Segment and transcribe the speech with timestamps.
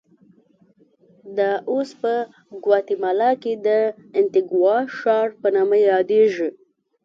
[1.37, 2.13] دا اوس په
[2.63, 3.69] ګواتیمالا کې د
[4.19, 6.49] انتیګوا ښار په نامه یادېږي.